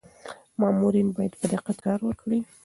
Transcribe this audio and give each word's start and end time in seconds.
مامورین 0.59 1.07
باید 1.15 1.33
په 1.39 1.45
دقت 1.53 1.77
کار 1.85 1.99
وکړي. 2.03 2.39